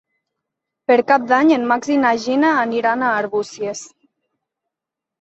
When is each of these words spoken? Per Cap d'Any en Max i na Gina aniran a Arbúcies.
Per 0.91 0.97
Cap 1.11 1.27
d'Any 1.33 1.53
en 1.59 1.69
Max 1.73 1.93
i 1.97 1.99
na 2.05 2.15
Gina 2.25 2.57
aniran 2.65 3.07
a 3.07 3.15
Arbúcies. 3.23 3.89